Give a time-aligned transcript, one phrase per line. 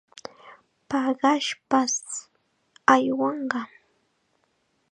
[0.89, 2.05] Paqaspash
[2.93, 3.61] aywanqa.